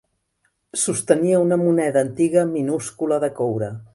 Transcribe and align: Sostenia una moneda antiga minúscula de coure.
Sostenia 0.83 1.41
una 1.43 1.59
moneda 1.65 2.03
antiga 2.05 2.47
minúscula 2.57 3.23
de 3.27 3.33
coure. 3.41 3.71